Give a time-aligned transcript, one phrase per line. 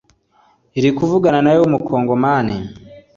[0.77, 2.55] irikuvugana nawe w’umu kongomani